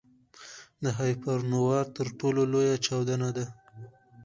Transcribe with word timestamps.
د 0.83 0.85
هایپرنووا 0.99 1.79
تر 1.95 2.07
ټولو 2.19 2.41
لویه 2.51 2.77
چاودنه 2.85 3.29
ده. 3.37 3.45